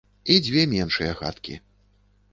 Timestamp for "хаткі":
1.23-1.61